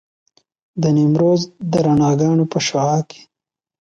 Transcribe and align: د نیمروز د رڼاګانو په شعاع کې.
د 0.81 0.83
نیمروز 0.97 1.41
د 1.71 1.73
رڼاګانو 1.85 2.43
په 2.51 2.57
شعاع 2.67 3.01
کې. 3.09 3.21